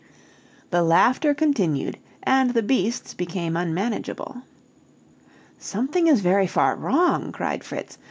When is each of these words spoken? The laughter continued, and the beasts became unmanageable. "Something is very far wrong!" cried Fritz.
The 0.71 0.81
laughter 0.81 1.35
continued, 1.35 1.99
and 2.23 2.55
the 2.55 2.63
beasts 2.63 3.13
became 3.13 3.55
unmanageable. 3.55 4.41
"Something 5.59 6.07
is 6.07 6.21
very 6.21 6.47
far 6.47 6.75
wrong!" 6.75 7.31
cried 7.31 7.63
Fritz. 7.63 7.99